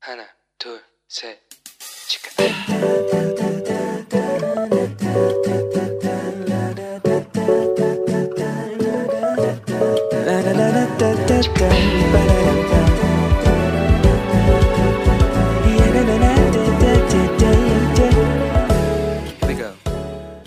[0.00, 0.24] 하나,
[0.58, 1.38] 둘, 셋,
[2.08, 2.30] 치카.
[19.38, 19.70] Here we go.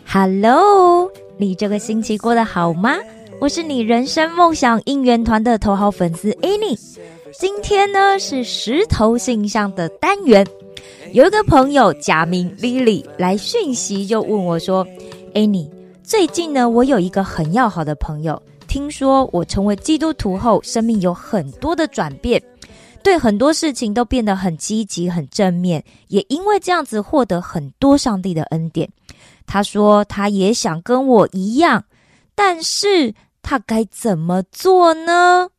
[0.07, 2.97] Hello，你这个星期过得好吗？
[3.39, 6.77] 我是你人生梦想应援团的头号粉丝 Annie。
[7.38, 10.46] 今天呢是石头信箱的单元，
[11.12, 14.86] 有一个朋友假名 Lily 来讯息，就问我说
[15.34, 15.68] ：“Annie，
[16.04, 22.40] 最近呢我有一个很要好的朋友，听说我成为基督徒后，生命有很多的转变。”
[23.02, 28.88] 对很多事情都变得很积极、很正面，也因为这样子获得很多上帝的恩典。
[29.44, 31.84] 他说他也想跟我一样，
[32.34, 35.50] 但是他该怎么做呢？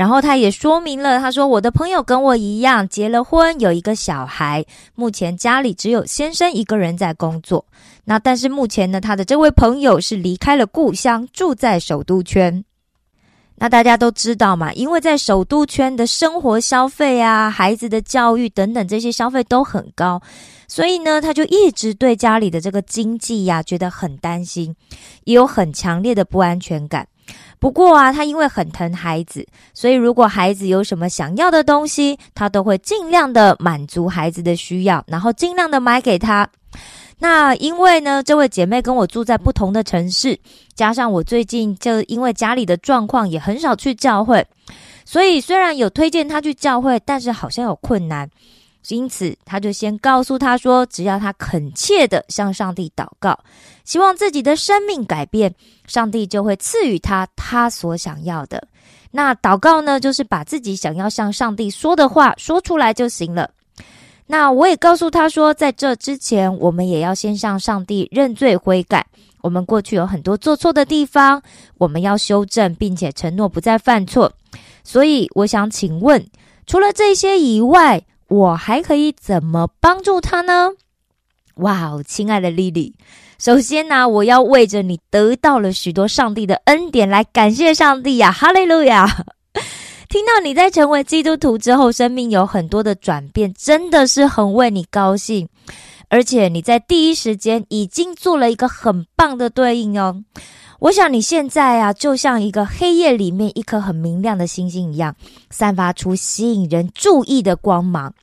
[0.00, 4.64] 然后他也说明了，他说我的朋友跟我一样结了婚，有一个小孩，
[4.94, 7.66] 目前家里只有先生一个人在工作。
[8.04, 12.64] 那但是目前呢，他的这位朋友是离开了故乡，住在首都圈。
[13.56, 20.22] 那大家都知道嘛，因为在首都圈的生活消费啊、孩子的教育等等这些消费都很高，
[20.66, 24.74] 所以呢，他就一直对家里的这个经济呀、觉得很担心，
[25.24, 27.06] 也有很强烈的不安全感。
[27.60, 36.48] 不过啊，他因为很疼孩子，所以如果孩子有什么想要的东西，他都会尽量的满足孩子的需要，然后尽量的买给他。
[37.18, 40.40] 那因为呢，这位姐妹跟我住在不同的城市，
[40.74, 44.42] 加上我最近就因为家里的状况也很少去教会，
[45.04, 48.26] 所以虽然有推荐她去教会，但是好像有困难，
[48.88, 53.38] 因此他就先告诉他说，只要他恳切的向上帝祷告，
[53.84, 55.54] 希望自己的生命改变，
[55.86, 58.66] 上帝就会赐予他他所想要的。
[59.12, 63.50] 那祷告呢，就是把自己想要向上帝说的话说出来就行了。
[64.26, 69.04] 那我也告诉他说，在这之前，我们也要先向上帝认罪悔改。
[69.42, 71.42] 我们过去有很多做错的地方，
[71.78, 74.32] 我们要修正，并且承诺不再犯错。
[74.84, 76.24] 所以，我想请问，
[76.66, 78.00] 除了这些以外，
[78.30, 80.70] 我还可以怎么帮助他呢？
[81.56, 82.94] 哇哦，亲爱的莉莉，
[83.38, 88.30] 首先呢，我要为着你得到了许多上帝的恩典来感谢上帝呀！
[88.30, 89.24] 哈利路亚。
[90.08, 95.48] 听到你在成为基督徒之后，生命有很多的转变，真的是很为你高兴。
[96.08, 100.22] 而且你在第一时间已经做了一个很棒的对应哦。
[100.80, 105.14] 我想你现在啊，就像一个黑夜里面一颗很明亮的星星一样，
[105.50, 108.14] 散发出吸引人注意的光芒，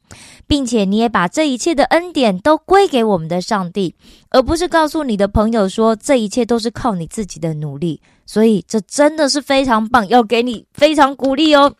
[0.47, 3.93] 并且你也把这一切的恩典都归给我们的上帝，
[4.31, 8.01] 而不是告诉你的朋友说这一切都是靠你自己的努力。
[8.25, 11.73] 所以这真的是非常棒，要给你非常鼓励哦。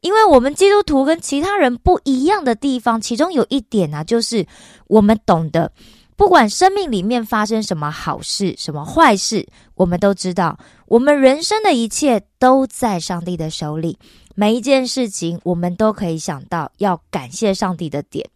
[0.00, 4.44] 因为我们基督徒跟其他人不一样的地方，其中有一点啊，就是
[4.88, 5.70] 我们懂得。
[6.16, 13.98] 不管生命里面发生什么好事、什么坏事，我们都知道，我们人生的一切都在上帝的手里。
[14.34, 18.28] 每一件事情，我们都可以想到要感谢上帝的点。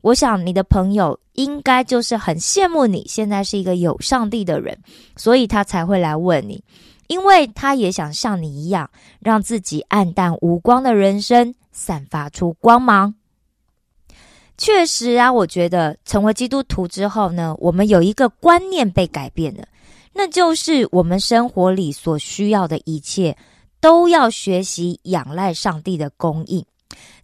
[0.00, 4.78] 我想你的朋友应该就是很羡慕你现在是一个有上帝的人，
[5.16, 6.62] 所以他才会来问你，
[7.08, 8.88] 因为他也想像你一样，
[9.20, 13.14] 让自己暗淡无光的人生散发出光芒。
[14.56, 19.66] 确实啊，我觉得成为基督徒之后呢，我们有一个观念被改变了，
[20.12, 23.36] 那就是我们生活里所需要的一切
[23.80, 26.64] 都要学习仰赖上帝的供应。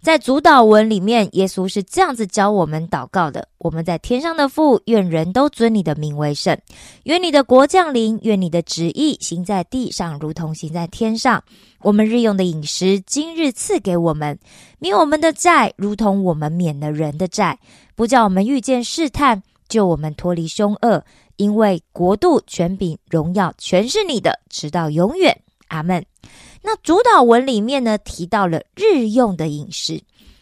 [0.00, 6.58] 在主导文里面，耶稣是这样子教我们祷告的：我们在天上的父，愿人都尊你的名为圣，
[7.02, 11.44] 愿你的国降临，愿你的旨意行在地上，如同行在天上。
[11.82, 14.38] 我们日用的饮食，今日赐给我们，
[14.78, 17.58] 免我们的债，如同我们免了人的债，
[17.94, 21.04] 不叫我们遇见试探，救我们脱离凶恶。
[21.36, 25.42] 因为国度、权柄、荣耀，全是你的，直到永远。
[25.70, 26.04] 阿门。
[26.62, 29.98] 那主导文里面呢，提到了日用的饮食，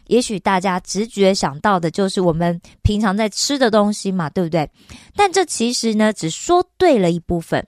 [0.09, 4.69] 也许大家直觉想到的就是我们平常在吃的东西嘛，对不对？
[5.15, 7.65] 但这其实呢，只说对了一部分，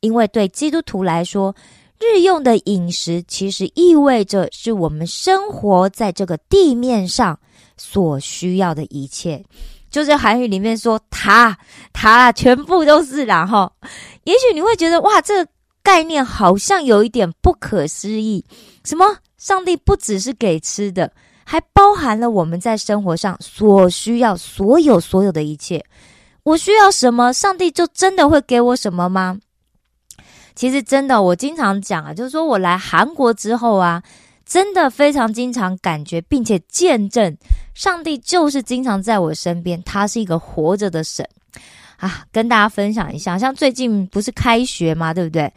[0.00, 1.54] 因为对基督徒来说，
[2.00, 7.38] 日用的饮食其实意味着是我们生活在这个地面上
[7.76, 9.44] 所需要的一切，
[9.92, 11.56] 就是韩语里面说“它
[11.92, 13.70] 它全部都是”，然后，
[14.24, 15.46] 也许你会觉得哇，这。
[15.82, 18.44] 概念好像有一点不可思议，
[18.84, 19.18] 什么？
[19.36, 21.12] 上帝不只是给吃的，
[21.44, 25.84] 还包含了我们在生活上所需要所有所有的一切。
[26.44, 29.38] 我需要什么，上帝就真的会给我什么吗？
[30.54, 34.02] 其实真的，我经常讲啊，就是说我来韩国之后啊，
[34.44, 37.36] 真的非常经常感觉，并且见证
[37.74, 41.28] 上帝就是经常在我身边，他是一个活着的神
[42.02, 42.24] 啊！
[42.32, 45.50] 跟大家分享一下，像最近不是开学嘛，对不对？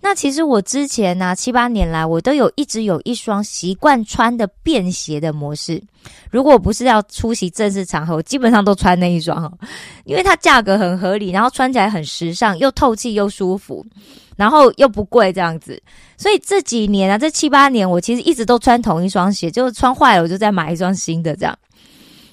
[0.00, 5.80] 那其实我之前呢，七八年来，我都有一直有一双习惯穿的便鞋的模式。
[6.28, 9.56] 如果不是要出席正式场合，我基本上都穿那一双，
[10.04, 13.86] 因为它价格很合理，然后穿起来很时尚，又透气又舒服，
[14.34, 15.80] 然后又不贵这样子。
[16.16, 21.56] 所以这几年啊，这七八年，我其实一直都穿同一双鞋，就是穿坏了我就再买一双新的这样。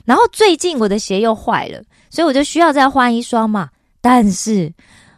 [0.06, 1.80] 然后最近我的鞋又坏了，
[2.10, 3.70] 所以我就需要再换一双嘛。
[4.02, 4.74] 但是。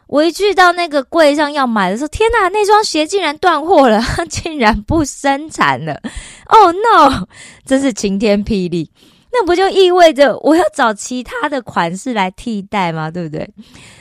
[0.08, 6.02] 我一去到那个柜上要买的时候，天哪，那双鞋竟然断货了， 竟然不生产了
[6.48, 7.28] ！Oh no，
[7.66, 8.92] 真是晴天霹雳！
[9.33, 13.10] 那不就意味着我要找其他的款式来替代吗？
[13.10, 13.50] 对不对？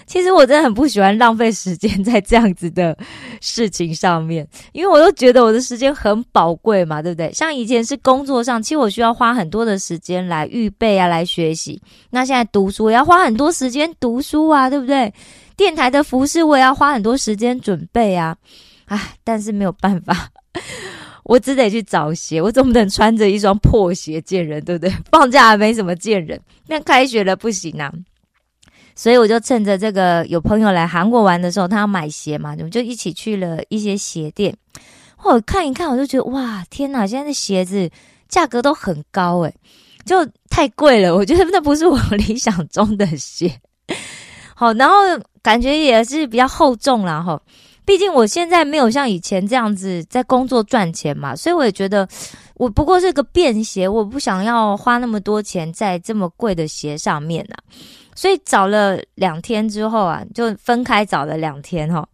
[0.07, 2.97] 其实我真的很不喜欢浪费时间在这样子的
[3.41, 7.33] 事情上面，因为我都觉得我的时间很宝贵嘛，对不对？
[7.33, 11.81] 像以前是工作上，其实我需要花很多的时间来预备啊，来学习。
[12.11, 15.15] 那现在读书也要花很多时间读书啊，对不对？
[15.57, 18.37] 电台的服饰我也要花很多时间准备啊，
[18.87, 20.29] 唉，但是没有办法，
[21.31, 22.43] 我只得去找鞋。
[22.43, 24.93] 我总不能穿着一双破鞋见人，对不对？
[25.13, 27.93] 放假还没什么见人，那开学了不行啊。
[28.97, 34.53] 所以我就趁着这个有朋友来韩国玩的时候，他要买鞋嘛，我们就一起去了一些鞋店。
[35.23, 37.07] 我看一看，我就觉得哇，天哪！
[37.07, 37.89] 现在的鞋子
[38.29, 39.55] 价格都很高诶，
[40.05, 41.15] 就太贵了。
[41.15, 43.61] 我觉得那不是我 理想中的鞋。
[44.57, 44.95] 好，然后。
[45.43, 47.41] 感觉也是比较厚重啦，哈，
[47.91, 52.07] 毕竟我现在没有像以前这样子在工作赚钱嘛，所以我也觉得
[52.55, 57.57] 我不过是个便鞋，我不想要花那么多钱在这么贵的鞋上面呐，
[58.15, 62.07] 所以找了两天之后啊，就分开找了两天哈，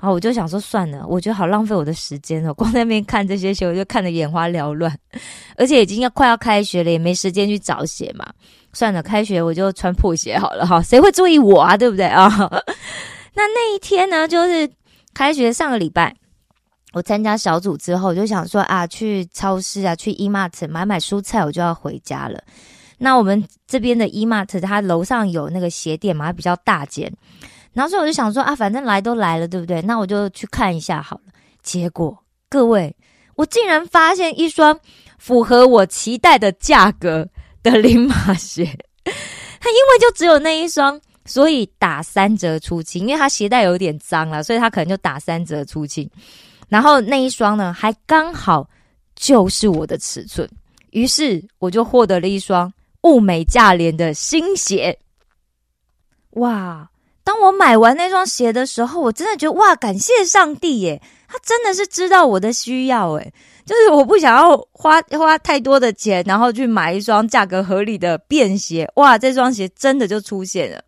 [0.00, 4.96] 然后我就想说算了，我觉得好浪费我的时间哦，光在那边看这些鞋，我就看得眼花缭乱，
[5.56, 8.24] 而且已经要快要开学了，也没时间去找鞋嘛。
[8.72, 11.76] 算了，开学我就穿破鞋好了哈，谁会注意我啊？
[11.76, 12.28] 对不对啊？
[13.34, 14.68] 那那一天呢，就是
[15.18, 16.14] 开学上个礼拜，
[16.92, 22.40] 我参加小组之后，我就想说啊，去超市啊，去 Emart 买买蔬菜，我就要回家了。
[22.98, 27.12] 那我们这边的 Emart，它楼上有那个鞋店嘛，比较大间。
[27.72, 29.82] 然后所以我就想说啊，反正来都来了，对不对？
[29.82, 31.22] 那我就去看一下好了。
[31.64, 32.16] 结果
[32.48, 32.94] 各位，
[33.34, 34.78] 我竟然发现一双
[35.18, 37.28] 符合我期待的价格。
[37.60, 38.64] 的零码鞋，
[39.04, 43.06] 他因为就只有那一双，所以打三折出清。
[43.06, 46.10] 因为他鞋带有点脏了，所以他可能就打三折出清。
[46.68, 48.68] 然后那一双呢，还刚好
[49.14, 50.48] 就是我的尺寸，
[50.90, 52.72] 于是我就获得了一双
[53.02, 54.98] 物美价廉的新鞋。
[56.30, 56.90] 哇！
[57.24, 61.02] 当我买完那双鞋的时候，我真的觉得哇，感谢上帝耶！
[61.28, 63.32] 他真的是知道我的需要诶。
[63.66, 68.90] 就是我不想要花花太多的钱，然后去买一双价格合理的便鞋。
[68.96, 70.82] 哇，这双鞋真的就出现了。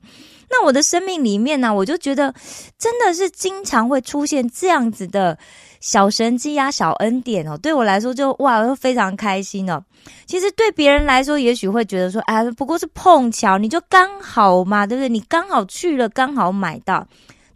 [0.50, 2.34] 那我的生命里面呢，我就觉得
[2.76, 5.38] 真的是经常会出现这样子的
[5.80, 7.56] 小神迹呀、小恩典哦。
[7.56, 9.82] 对我来说，就哇，我非常开心哦。
[10.26, 15.08] 其实对别人来说，也许会觉得说，哎，不过是碰巧，你就刚好嘛，对不对？
[15.08, 17.06] 你刚好去了，刚好买到。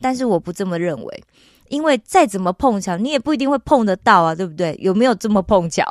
[0.00, 1.24] 但是我不这么认为。
[1.70, 4.78] 因为再怎么碰巧，你也不一定会碰得到啊，对不对？
[4.80, 5.82] 有没有这么碰巧？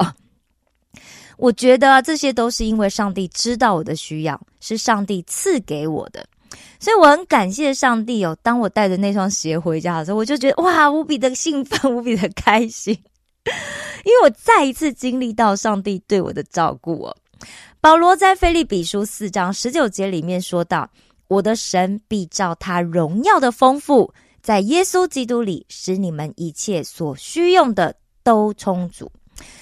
[1.36, 6.24] 我觉得啊这些都是因为上帝知道我的需要，是上帝赐给我的，
[6.84, 8.38] 所以我很感谢上帝哦。
[8.44, 12.94] 当我带着那双鞋回家的时候，我就觉得哇，无比的兴奋， 无比的开心，
[14.04, 17.16] 因为我再一次经历到上帝对我的照顾哦。
[17.80, 20.90] 保罗在菲利比书四章十九节里面说到
[21.30, 24.14] ：“我的神必照他荣耀的丰富。”
[24.44, 29.10] 在耶稣基督里，使你们一切所需用的都充足。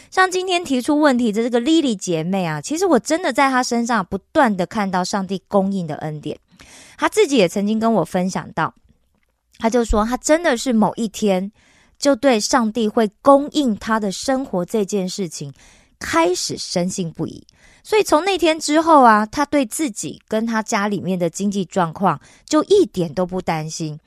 [0.10, 6.36] 像今天提出问题的这个莉莉姐妹啊，其实我真的在她身上不断的看到上帝供应的恩典。
[6.98, 8.74] 他自己也曾经跟我分享到，
[9.58, 11.52] 他就说他真的是某一天
[11.98, 15.54] 就对上帝会供应他的生活这件事情
[16.00, 17.46] 开始深信不疑。
[17.84, 24.00] 所以从那天之后啊，他对自己跟他家里面的经济状况就一点都不担心。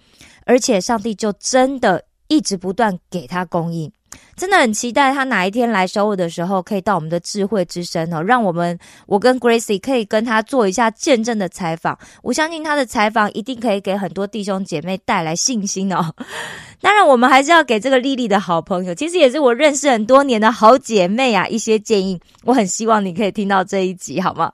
[0.46, 3.90] 而且上帝就真的一直不断给他供应，
[4.36, 11.98] 真的很期待他哪一天来收我的时候，可以到我们的智慧之声哦，让我们我跟 Gracie 可以跟他做一下见证的采访。
[12.22, 16.14] 我相信他的采访一定可以给很多弟兄姐妹带来信心哦。
[16.80, 22.20] 当然，我们还是要给这个丽丽的好朋友，其实也是我认识很多年的好姐妹啊，一些建议。
[22.44, 24.52] 我很希望你可以听到这一集，好吗？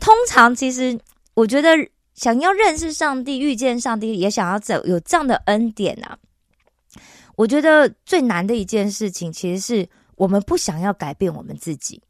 [0.00, 0.98] 通常，其实
[1.34, 1.70] 我觉得。
[2.14, 6.14] 想要认识上帝、遇见上帝，也想要走有这样的恩典啊！
[7.36, 12.00] 我觉得最难的一件事情，其实是我们不想要改变我们自己，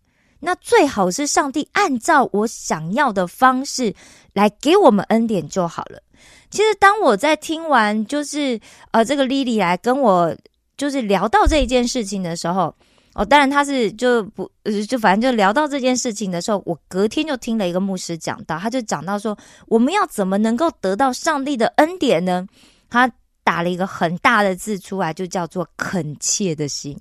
[0.40, 3.94] 那最好是上帝按照我想要的方式
[4.32, 6.02] 来给我们恩典就好了。
[6.50, 8.60] 其实当我在听完就是
[8.90, 10.36] 呃这个莉莉来跟我
[10.76, 12.74] 就是聊到这一件事情的时候。
[13.14, 14.50] 哦，当然他是就不，
[14.88, 19.36] 就反正就聊到这件事情的时候，我隔天就听了一个牧师讲到，他就讲到说，
[19.66, 22.46] 我们要怎么能够得到上帝的恩典呢？
[22.88, 23.06] 他
[23.44, 26.98] 打了一个很大的字出来，就叫做恳切的心。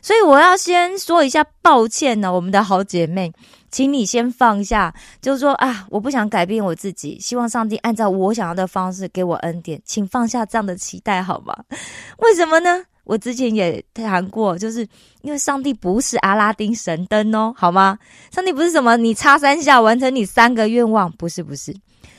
[0.00, 3.32] 所以我要先说一下抱歉呢，我们的好姐妹，
[3.70, 11.54] 请你先放下，就是说啊，我不想改变我自己，希望上帝按照我想要的方式给我恩典，请放下这样的期待好吗？
[12.18, 12.84] 为什么呢？
[13.02, 14.86] 我之前也谈过，就是
[15.22, 17.98] 因为上帝不是阿拉丁神灯哦，好吗？
[18.30, 21.74] 上帝不是什么你插三下完成你三个愿望，不是不是。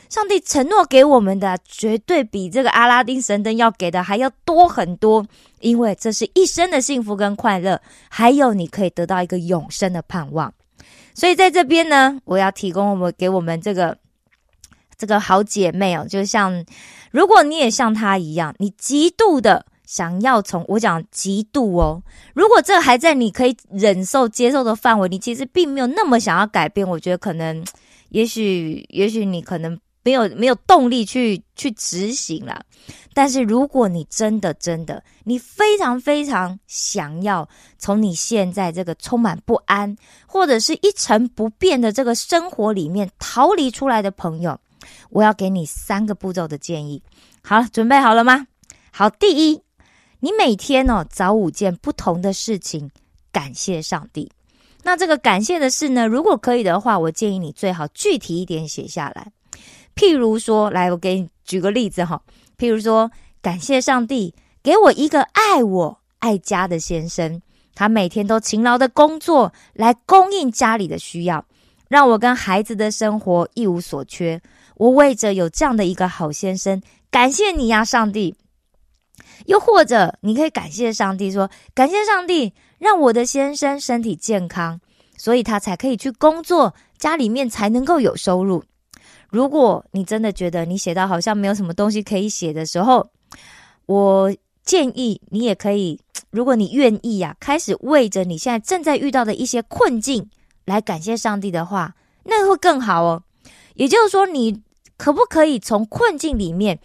[0.10, 5.26] 上帝承诺给我们的绝对比这个阿拉丁神灯要给的还要多很多，
[5.62, 10.54] 因为这是一生的幸福跟快乐，还有你可以得到一个永生的盼望。
[11.14, 13.98] 所以在这边呢，我要提供我们给我们这个
[14.98, 16.66] 这个好姐妹哦，就像
[17.12, 19.66] 如果你也像她一样，你极度的。
[19.86, 22.04] 想要从我讲极度哦，
[22.36, 26.88] 如果这还在你可以忍受接受的范围，你其实并没有那么想要改变。
[26.88, 27.66] 我觉得可能，
[28.10, 32.64] 也许，也许你可能没有没有动力去去执行了。
[33.14, 44.60] 但是如果你真的真的，你非常非常想要从你现在这个充满不安或者是一成不变的这个生活里面逃离出来的朋友，
[45.10, 47.02] 我要给你三个步骤的建议。
[47.44, 48.48] 好，准备好了吗？
[48.92, 49.62] 好，第一。
[50.22, 52.92] 你每天哦找五件不同的事情，
[53.32, 54.30] 感谢上帝。
[54.84, 59.32] 那这个感谢的事呢，如果可以的话，我建议你最好具体一点写下来。
[60.00, 62.22] 譬如说，来，我给你举个例子哈。
[62.58, 67.42] 譬如说，感谢上帝给我一个爱我爱家的先生，
[67.76, 71.44] 他每天都勤劳的工作来供应家里的需要，
[71.90, 74.42] 让我跟孩子的生活一无所缺。
[74.78, 78.34] 我为着有这样的一个好先生，感谢你呀，上帝。
[79.48, 84.80] 又或者，你可以感谢上帝，说感谢上帝让我的先生身体健康，
[85.18, 88.64] 所以他才可以去工作，家里面才能够有收入。
[89.30, 93.10] 如果你真的觉得你写到好像没有什么东西可以写的时候，
[93.86, 94.34] 我
[94.64, 96.00] 建议你也可以，
[96.32, 100.30] 如果你愿意呀，开始为着你现在正在遇到的一些困境
[100.66, 103.24] 来感谢上帝的话，那会更好哦。
[103.76, 104.62] 也就是说，你
[104.98, 106.80] 可不可以从困境里面？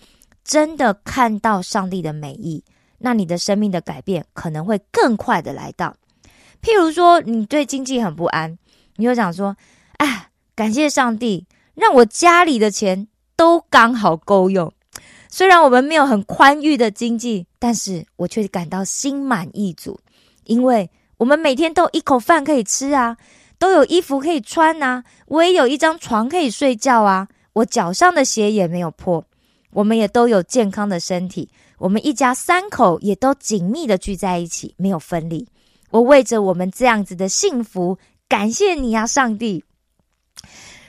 [0.44, 2.62] 真的看到上帝的美意，
[2.98, 5.96] 那你的生命的改变可能会更快的来到。
[6.60, 8.58] 譬如说，你对经济很不安，
[8.96, 9.56] 你就想说
[9.96, 14.72] ：“哎，感谢上帝，让我家里的钱都刚好够用。
[15.28, 19.98] 虽然我们没有很宽裕的经济，但是我却感到心满意足，
[20.44, 23.16] 因为我们每天都一口饭可以吃啊，
[23.58, 29.24] 都有衣服可以穿啊，我也有一张床可以睡觉啊，我脚上的鞋也没有破。”
[29.74, 35.48] 我们也都有健康的身体，我们一家三口也都紧密的聚在一起，没有分离。
[35.90, 39.64] 我为着我们这样子的幸福，感谢你呀，上帝！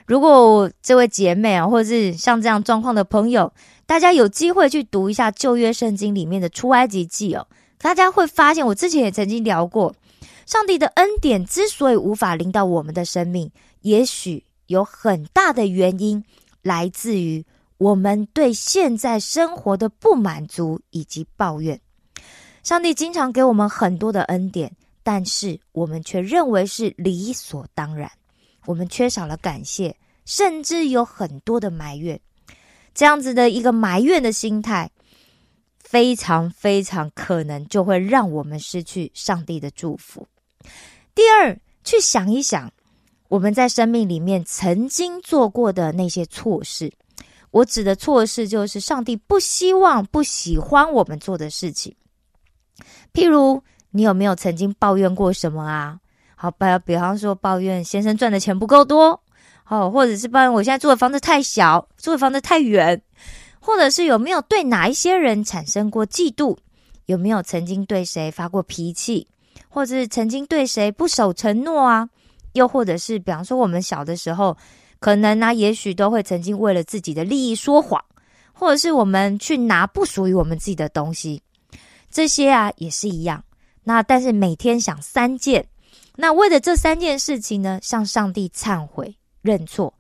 [0.05, 3.51] 如果这位姐妹啊，或者是像这样状况的朋友，
[3.85, 7.47] 大家有机会去读一下旧约圣经里面的出埃及记哦，
[7.79, 9.95] 大家会发现，我之前也曾经聊过，
[10.45, 16.24] 上帝的恩典之所以无法临到我们的生命，也许有很大的原因
[16.62, 17.45] 来自于。
[17.77, 21.77] 我们对现在生活的不满足以及抱怨，
[22.63, 24.71] 上帝经常给我们很多的恩典，
[25.03, 28.09] 但是我们却认为是理所当然。
[28.65, 29.95] 我们缺少了感谢，
[30.25, 32.19] 甚至有很多的埋怨。
[32.93, 34.89] 这样子的一个埋怨的心态，
[35.79, 40.27] 非常非常可能就会让我们失去上帝的祝福。
[41.13, 42.72] 第二，去想一想
[43.27, 46.91] 我们在生命里面曾经做过的那些错事。
[47.51, 51.95] 我指的错事，就是上帝不希望、不喜欢我们做的事情。
[53.13, 55.98] 譬如，你有没有曾经抱怨过什么啊？
[56.45, 59.19] 好，比比方说，抱怨先生赚的钱不够多，
[59.63, 63.01] 好，或者是抱怨我现在住的房子太小，住的房子太远，
[63.59, 66.55] 或者是有没有对哪一些人产生过嫉妒？
[67.07, 69.27] 有没有曾经对谁发过脾气，
[69.69, 72.07] 或者是曾经对谁不守承诺啊？
[72.53, 74.55] 又或者是，比方说，我们小的时候。
[74.97, 78.03] 可能呢，也许都会曾经为了自己的利益说谎，
[78.53, 81.43] 或者是我们去拿不属于我们自己的东西，
[82.09, 83.43] 这些啊也是一样。
[83.83, 85.67] 那但是每天想三件，
[86.17, 89.93] 那为了这三件事情呢，向上帝忏悔认错，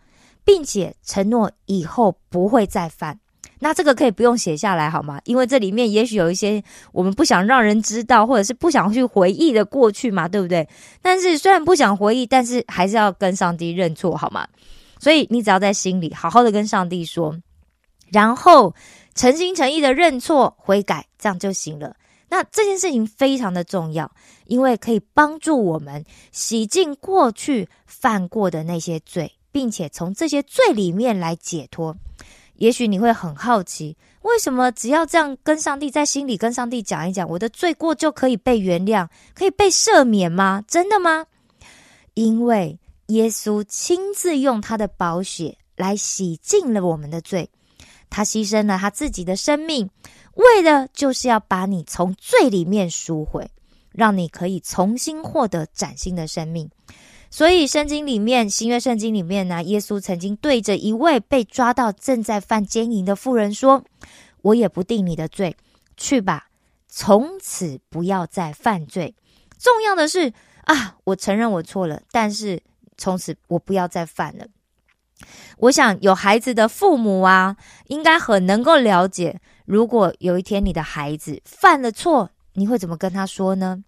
[0.43, 3.19] 并且承诺以后不会再犯。
[3.57, 5.19] 那这个可以不用写下来好吗？
[5.23, 10.67] 因为这里面也许有一些我们不想让人知道，或者是不想去回忆的过去嘛，对不对？
[11.01, 14.47] 但是虽然不想回忆，但是还是要跟上帝认错好吗？
[14.99, 17.35] 所以你只要在心里好好的跟上帝说，
[18.11, 18.73] 然后
[19.15, 21.95] 诚心诚意的认错悔改，这样就行了。
[22.35, 24.11] 那这件事情非常的重要，
[24.47, 31.95] 因为可以帮助我们洗净过去犯过的那些罪，并且从这些罪里面来解脱。
[32.57, 40.61] 也许你会很好奇，为什么只要这样跟上帝在心里跟上帝讲一讲，我的罪过就可以被原谅，可以被赦免吗？
[40.67, 41.27] 真的吗？
[42.15, 47.49] 因为耶稣亲自用他的宝血来洗净了我们的罪，
[48.15, 49.89] 他牺牲了他自己的生命，
[50.35, 53.51] 为的就是要把你从罪里面赎回，
[53.91, 56.69] 让你可以重新获得崭新的生命。
[57.29, 63.83] 所以，圣经里面，新约圣经里面呢，耶稣曾经对着一位被抓到正在犯奸淫的妇人说
[64.43, 65.53] ：“我也不定你的罪，
[65.97, 66.47] 去吧，
[66.87, 69.13] 从此不要再犯罪。
[69.59, 70.31] 重要的是
[70.63, 72.63] 啊，我承认我错了，但是
[72.95, 74.47] 从此我不要再犯了。”
[75.57, 77.55] 我想，有孩子的父母啊，
[77.87, 83.83] 应该很能够了解，如果有一天你的孩子犯了错，你会怎么跟他说呢？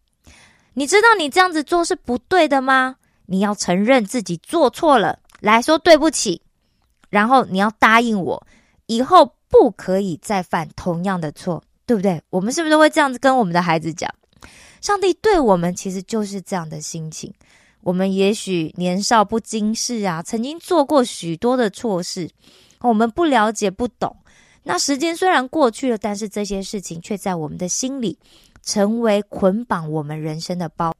[0.73, 2.97] 你知道你这样子做是不对的吗？
[3.25, 6.41] 你要承认自己做错了，来说对不起，
[7.09, 8.47] 然后你要答应我，
[8.85, 12.21] 以后不可以再犯同样的错，对不对？
[12.29, 14.09] 我们是不是会这样子跟我们的孩子讲？
[14.79, 17.33] 上帝对我们其实就是这样的心情。
[17.87, 22.29] 我们也许年少不经事啊，曾经做过许多的错事，
[22.81, 24.17] 我们不了解不懂。
[24.63, 28.19] 那时间虽然过去了，但是这些事情却在我们的心里
[28.61, 30.93] 成为捆绑我们人生的包。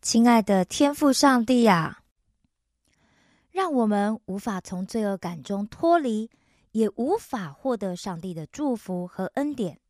[0.00, 2.04] 亲爱的天父上帝呀，
[3.50, 6.30] 让我们无法从罪恶感中脱离，
[6.70, 9.80] 也无法获得上帝的祝福和恩典。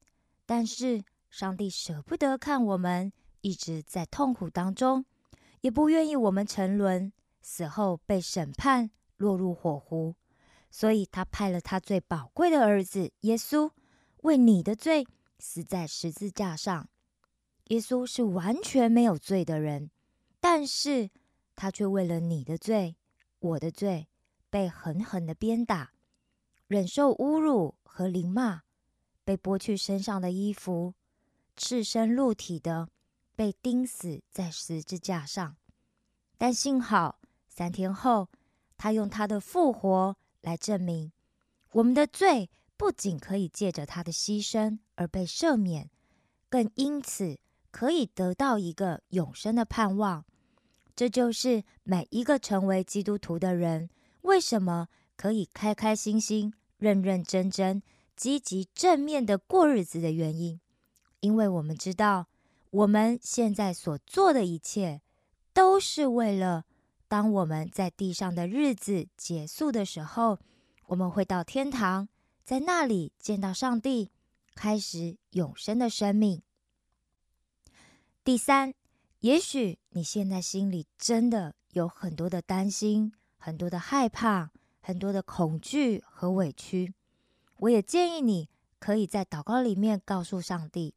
[0.47, 5.05] 但是，上帝舍不得看我们一直在痛苦当中，
[5.61, 7.13] 也不愿意我们沉沦，
[7.43, 10.15] 死后被审判，落入火湖。
[10.71, 13.71] 所以他派了他最宝贵的儿子耶稣，
[14.23, 15.07] 为你的罪
[15.39, 16.89] 死在十字架上。
[17.69, 19.91] 耶稣是完全没有罪的人。
[20.41, 21.11] 但是
[21.55, 22.97] 他却为了你的罪、
[23.41, 24.09] 我的罪，
[24.49, 25.93] 被狠狠的鞭打，
[26.67, 28.63] 忍受侮辱和凌骂，
[29.23, 30.95] 被剥去身上的衣服，
[31.57, 32.89] 赤身露体的
[33.41, 35.57] 被钉死在十字架上。
[36.37, 38.29] 但幸好三天后，
[38.77, 41.11] 他用他的复活来证明，
[41.73, 45.89] 我们的罪不仅可以借着他的牺牲而被赦免，
[46.51, 47.39] 更因此
[47.71, 50.27] 可以得到一个永生的盼望。
[50.95, 53.89] 这就是每一个成为基督徒的人
[54.21, 57.83] 为什么可以开开心心、认认真真、
[58.15, 60.61] 积极正面的过日子的原因。
[61.21, 62.27] 因为我们知道，
[62.71, 65.03] 我们现在所做的一切，
[65.53, 66.65] 都是为了
[67.09, 70.39] 当我们在地上的日子结束的时候，
[70.87, 72.09] 我们会到天堂，
[72.45, 74.11] 在那里见到上帝，
[74.55, 76.43] 开始永生的生命。
[78.25, 78.75] 第三。
[79.21, 86.95] 也许你现在心里真的有很多的担心、很多的害怕、很多的恐惧和委屈。
[87.59, 90.95] 我也建议你可以在祷告里面告诉上帝。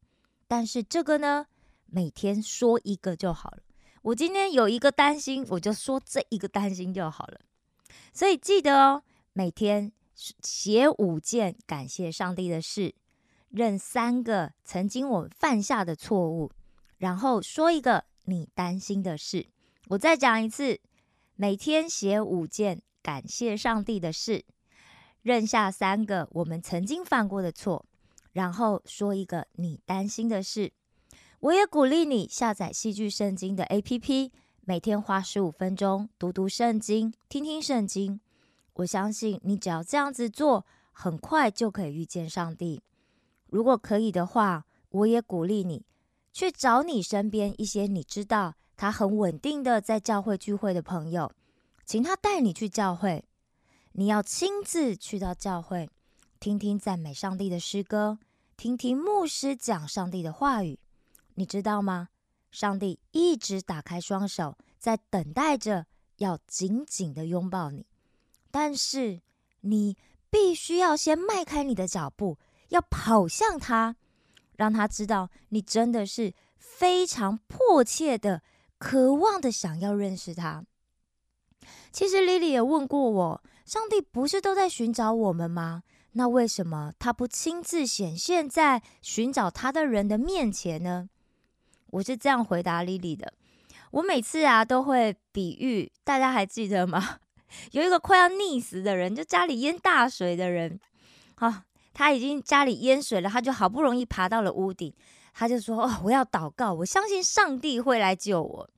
[0.48, 1.48] 但是这个呢，
[1.94, 3.58] 每天说一个就好了。
[4.02, 7.40] 我今天有一个担心，我就说这一个担心就好了。
[8.12, 12.92] 所以记得哦，每天写五件感谢上帝的事，
[13.50, 16.50] 认三个曾经我犯下的错误，
[16.98, 18.04] 然后说一个。
[18.26, 19.46] 你担心的事，
[19.88, 20.80] 我再讲一次：
[21.36, 24.42] 每天写五件感谢上帝的事，
[25.20, 27.84] 认下三个我们曾经犯过的错，
[28.32, 30.72] 然后说一个你担心的事。
[31.44, 34.30] 我也鼓励你下载戏剧圣经的 APP，
[34.62, 38.18] 每天花十五分钟读读圣经，听听圣经。
[38.76, 42.82] 我相信你只要这样子做，很快就可以遇见上帝。
[43.50, 45.84] 如果可以的话，我也鼓励你。
[46.32, 51.30] 去找你身边一些你知道他很稳定的在教会聚会的朋友，
[51.84, 53.22] 请他带你去教会。
[53.92, 55.90] 你要亲自去到教会，
[56.40, 58.18] 听听赞美上帝的诗歌，
[58.56, 60.78] 听听牧师讲上帝的话语。
[61.34, 62.08] 你知道吗？
[62.50, 65.86] 上帝一直打开双手，在等待着
[66.18, 67.86] 要紧紧的拥抱你。
[68.50, 69.20] 但是
[69.62, 69.96] 你
[70.30, 73.96] 必须要先迈开你的脚步，要跑向他。
[74.56, 78.42] 让他知道你真的是非常迫切的、
[78.78, 80.64] 渴望的想要认识他。
[81.90, 85.82] 其实莉莉也问过我：上帝不是都在寻找我们吗？
[86.12, 91.08] 那为什么他不亲自显现在寻找他的人的面前呢？
[91.94, 93.32] 我是这样回答莉莉的。
[93.92, 97.20] 我每次啊都会比喻，大家还记得吗？
[97.70, 100.80] 有一个快要溺死的人，就家里淹大水的人，
[101.36, 104.92] 好，他已经家里淹水了，他就好不容易爬到了屋顶，
[105.32, 108.68] 他就说：“哦，我要祷告，我相信上帝会来救我。”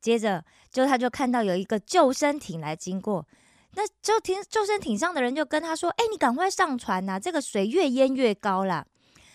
[0.00, 3.26] 接着，就他就看到有一个救生艇来经过，
[3.74, 8.86] 那就听救生艇上的人就跟他说：“哎，你赶快上船呐，这个水越淹越高了。”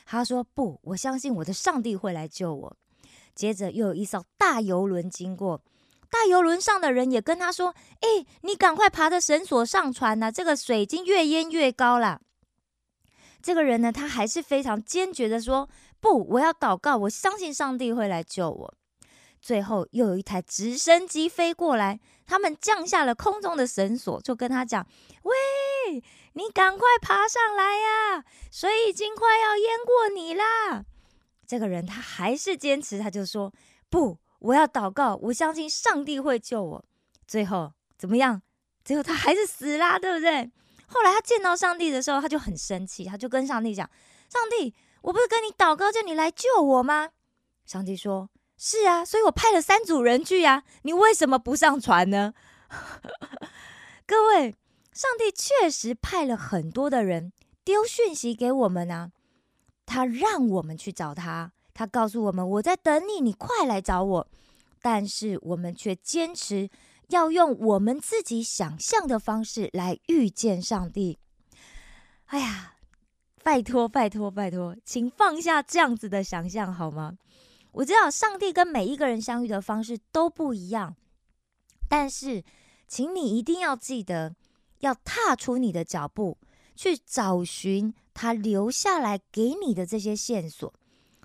[0.07, 2.75] 他说：“不，我相信我的上帝会来救我。”
[3.35, 5.61] 接着又有一艘大游轮经过，
[6.09, 10.31] 大游轮上的人也跟他说：“哎，你赶快爬着绳索上船呐！
[10.31, 12.21] 这个水已经越淹越高了。”
[13.41, 15.69] 这个人呢，他还是非常坚决的说
[16.01, 18.73] ：“不，我要祷告，我相信上帝会来救我。”
[19.41, 24.85] 最后又有一台直升机飞过来，他们降下了空中的绳索，就跟他讲
[25.23, 30.83] ：“喂，你赶快爬上来呀，水已经快要淹过你啦！”
[31.49, 33.51] 这个人他还是坚持，他就说
[33.89, 36.85] ：“不，我要祷告，我相信上帝会救我。”
[37.27, 38.43] 最后怎么样？
[38.85, 40.51] 最后他还是死啦，对不对？
[40.85, 43.89] 后来他见到上帝的时候，他就很生气，他就跟上帝讲
[44.29, 47.09] ：“上帝，我不是跟你祷告叫你来救我吗？”
[47.65, 52.35] 上帝说：“是啊，所以我派了三组人去呀，你为什么不上船呢？”
[54.05, 54.55] 各位，
[54.93, 57.33] 上帝确实派了很多的人
[57.63, 59.09] 丢讯息给我们啊。
[59.89, 64.27] 他让我们去找他，他告诉我们：“我在等你，你快来找我。”
[64.83, 66.69] 但是我们却坚持
[67.07, 71.17] 要用我们自己想象的方式来遇见上帝。
[72.27, 72.75] 哎呀，
[73.43, 77.17] 拜托拜托拜托，请放下这样子的想象好吗？
[77.71, 80.95] 我知道上帝跟每一个人相遇的方式都不一样，
[81.87, 82.43] 但是
[82.87, 84.35] 请你一定要记得，
[84.79, 86.37] 要踏出你的脚步
[86.79, 87.93] 去找寻。
[88.13, 90.73] 他留下来给你的这些线索，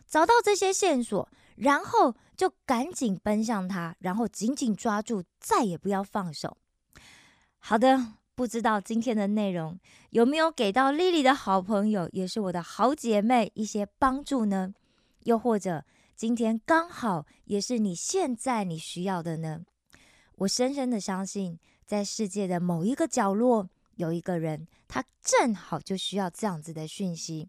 [0.06, 6.56] 找到这些线索，然后就赶紧奔向他，然后紧紧抓住，再也不要放手。
[7.58, 9.76] 好的，不知道今天的内容
[10.10, 14.72] 有没有给到丽丽的好朋友，也是我的好姐妹一些帮助呢？
[15.24, 19.62] 又或者今天刚好也是你现在你需要的呢？
[20.36, 23.68] 我深深的相信，在世界的某一个角落。
[23.96, 27.48] 有一个人，他正好就需要这样子的讯息，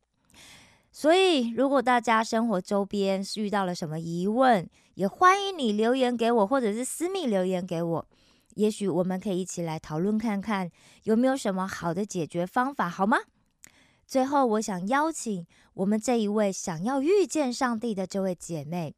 [0.92, 8.08] 所以如果大家生活周边遇到了什么疑问，也欢迎你留言给我，或者是私密留言给我，
[8.56, 10.72] 也许我们可以一起来讨论看看
[11.04, 13.18] 有没有什么好的解决方法，好吗？
[14.08, 18.94] 最后，我想邀请我们这一位想要遇见上帝的这位姐妹，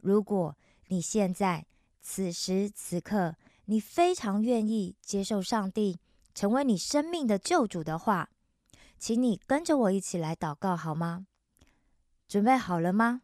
[0.00, 0.56] 如果
[0.88, 1.66] 你现在
[2.00, 3.34] 此时此刻
[3.64, 5.98] 你非常愿意接受上帝。
[6.34, 8.30] 成为你生命的救主的话，
[8.98, 11.26] 请你跟着我一起来祷告好吗？
[12.28, 13.22] 准备好了吗？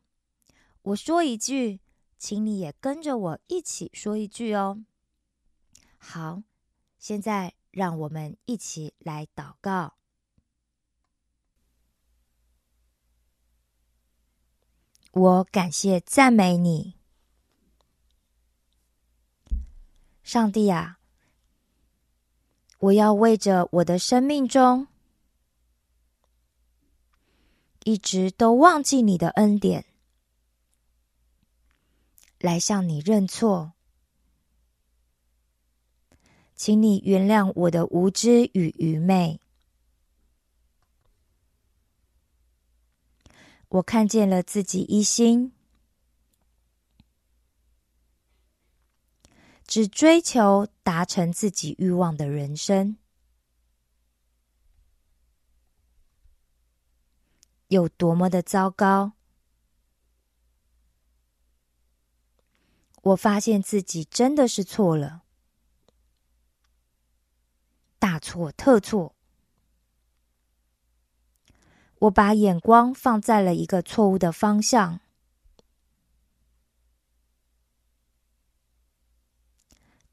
[0.83, 1.81] 我说一句，
[2.19, 4.85] 请你也跟着我一起说一句哦。
[5.97, 6.43] 好，
[6.99, 9.95] 现在让我们一起来祷告。
[15.13, 16.95] 我感谢赞美你，
[20.23, 20.98] 上帝啊！
[22.79, 24.87] 我要为着我的生命中
[27.85, 29.85] 一直都忘记你的恩典，
[32.39, 33.73] 来向你认错，
[36.55, 39.41] 请你原谅我的无知与愚昧。
[43.69, 45.53] 我看见了自己一心。
[49.69, 52.97] 只追求达成自己欲望的人生，
[57.67, 59.13] 有多么的糟糕！
[63.03, 65.25] 我发现自己真的是错了，
[67.99, 69.15] 大错特错。
[71.99, 75.01] 我把眼光放在了一个错误的方向。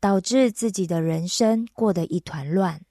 [0.05, 2.85] 导致自己的人生过得一团乱。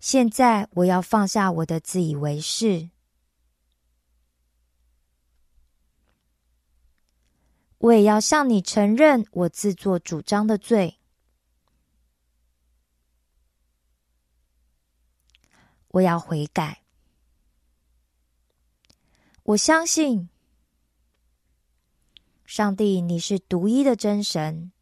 [0.00, 2.88] 现在我要放下我的自以为是，
[7.76, 10.98] 我也要向你承认我自作主张的罪。
[15.88, 16.80] 我要悔改，
[19.42, 20.30] 我相信。
[22.48, 24.72] 上帝，你是独一的真神。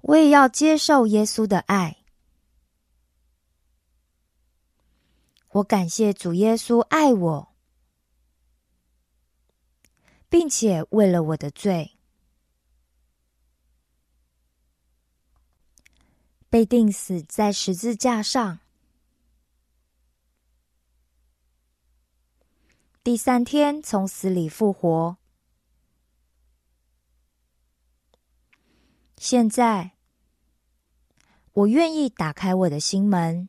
[0.00, 2.04] 我也要接受耶稣的爱。
[5.48, 7.52] 我感谢主耶稣爱我，
[10.28, 11.98] 并且为了我的罪
[16.48, 18.60] 被钉死在十字架上。
[23.02, 25.16] 第三天从死里复活。
[29.16, 29.92] 现在，
[31.52, 33.48] 我愿意打开我的心门。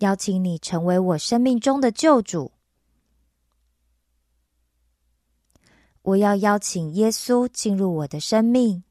[0.00, 2.52] 邀请你成为我生命中的救主。
[6.02, 8.84] 我要邀请耶稣进入我的生命，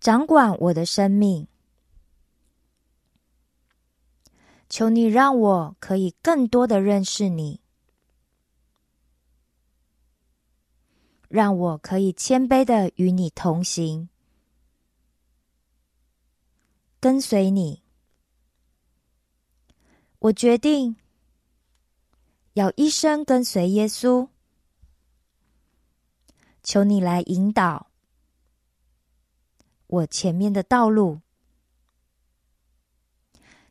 [0.00, 1.46] 掌管我的生命。
[4.68, 7.60] 求你让我可以更多的认识你，
[11.28, 14.08] 让我可以谦卑的与你同行。
[16.98, 17.82] 跟随你，
[20.18, 20.96] 我决定
[22.54, 24.28] 要一生跟随耶稣。
[26.62, 27.88] 求你来引导
[29.86, 31.20] 我前面的道路。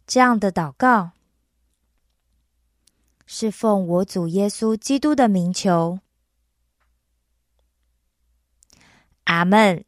[0.06, 1.12] 这样的祷告
[3.26, 6.00] 是奉我主耶稣基督的名求。
[9.24, 9.84] 阿门。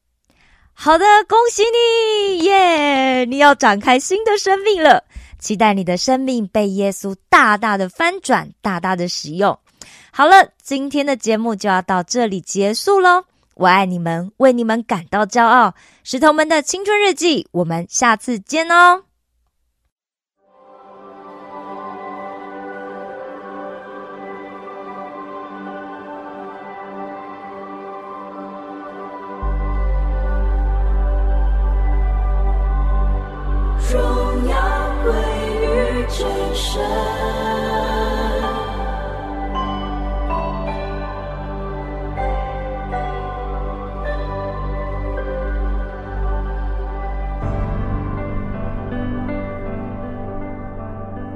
[0.77, 3.23] 好的，恭喜你耶！
[3.25, 5.05] 你要展开新的生命了，
[5.39, 9.57] 期待你的生命被耶稣大大的翻转，大大的使用。
[10.11, 13.23] 好了，今天的节目就要到这里结束喽。
[13.53, 15.73] 我爱你们，为你们感到骄傲。
[16.03, 19.03] 石头们的青春日记，我们下次见哦。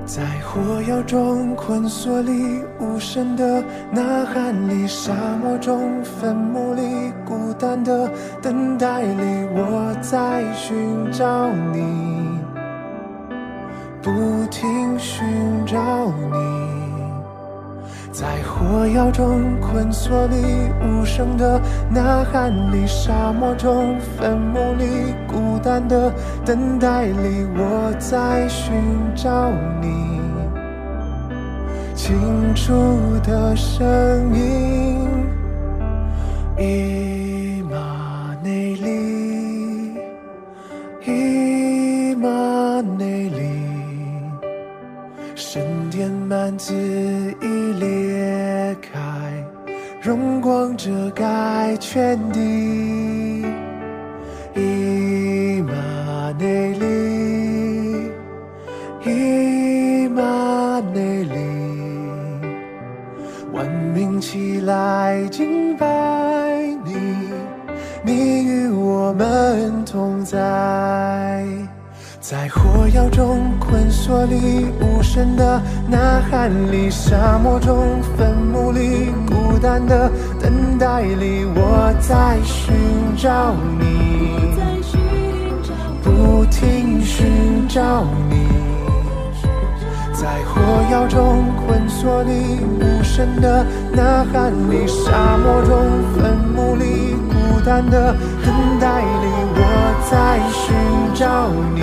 [0.05, 8.09] 在火药中困锁里，无声的呐喊里，沙漠中坟墓里，孤单的
[8.41, 12.18] 等待里，我在寻找你，
[14.19, 15.25] 不停寻
[15.65, 15.77] 找
[16.29, 16.37] 你。
[18.11, 20.35] 在火药中困锁里，
[20.83, 21.57] 无声的
[21.89, 26.11] 呐喊里，沙漠中坟墓里，孤单的
[26.43, 28.75] 等待里，我在寻
[29.15, 30.19] 找你，
[31.95, 32.73] 清楚
[33.23, 33.87] 的声
[34.35, 35.07] 音，
[36.57, 37.28] 一
[46.59, 46.75] 子
[47.41, 48.99] 已裂开，
[50.01, 53.45] 荣光遮盖全地，
[54.53, 58.11] 伊玛内利，
[59.05, 61.39] 伊玛内利。
[63.53, 65.87] 万民起来敬拜
[66.83, 66.93] 你，
[68.03, 70.37] 你与我们同在，
[72.29, 82.71] 在火药中困锁里，无声的呐喊里，沙漠中坟墓里，孤单的等待里，我在寻
[83.17, 84.37] 找你，
[86.03, 88.47] 不停寻找你。
[90.13, 90.61] 在火
[90.91, 95.75] 药中困锁里，无声的呐喊里，沙漠中
[96.13, 98.13] 坟墓里，孤单的
[98.45, 99.61] 等待里，我
[100.11, 100.75] 在寻
[101.15, 101.81] 找你，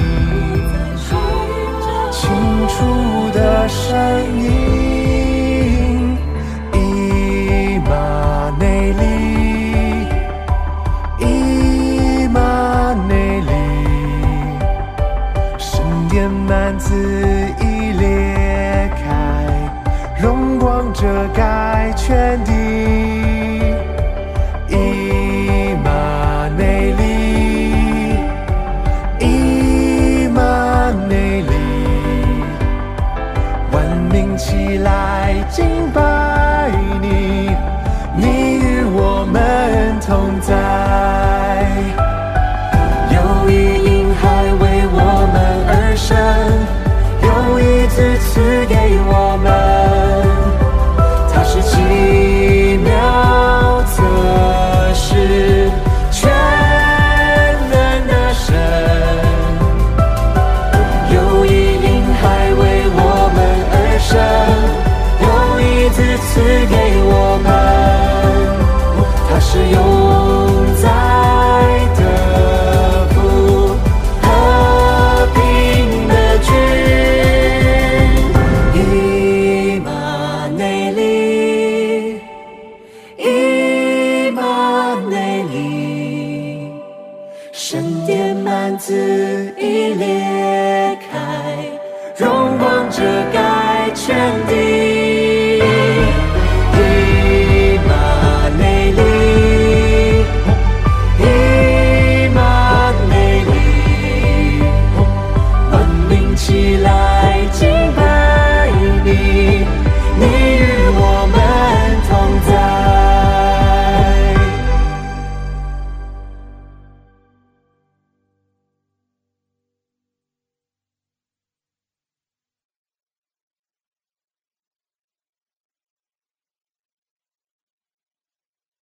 [2.76, 3.96] 出的声
[4.38, 6.18] 音，
[6.74, 8.25] 一马。